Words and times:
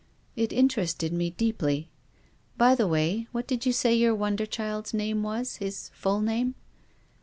^' 0.01 0.03
"It 0.35 0.51
interested 0.51 1.13
me 1.13 1.29
deeply. 1.29 1.91
By 2.57 2.73
the 2.73 2.87
way— 2.87 3.27
what 3.31 3.45
did 3.45 3.67
you 3.67 3.71
say 3.71 3.93
your 3.93 4.15
wonder 4.15 4.47
child's 4.47 4.95
name 4.95 5.21
was, 5.21 5.57
his 5.57 5.91
full 5.93 6.21
name 6.21 6.55